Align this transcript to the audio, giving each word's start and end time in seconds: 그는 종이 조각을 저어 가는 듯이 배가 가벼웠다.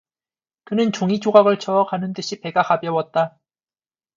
그는 0.63 0.91
종이 0.91 1.19
조각을 1.19 1.59
저어 1.59 1.85
가는 1.85 2.11
듯이 2.11 2.41
배가 2.41 2.63
가벼웠다. 2.63 3.37